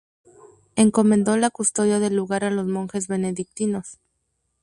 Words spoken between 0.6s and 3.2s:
Encomendó la custodia del lugar a los monjes